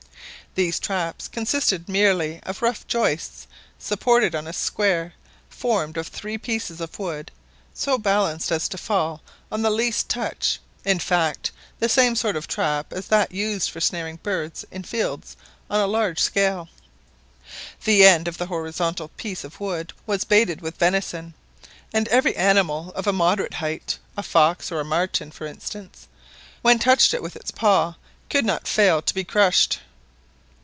[0.53, 3.47] These traps consisted merely of rough joists
[3.79, 5.13] supported on a square,
[5.49, 7.31] formed of three pieces of wood
[7.73, 12.49] so balanced as to fall on the least touch in fact, the same sort of
[12.49, 15.37] trap as that used for snaring birds in fields
[15.69, 16.67] on a large scale.
[17.85, 21.33] The end of the horizontal piece of wood was baited with venison,
[21.93, 26.09] and every animal of a moderate height, a fox or a marten, for instance,
[26.61, 27.95] which touched it with its paw,
[28.29, 29.79] could not fail to be crushed.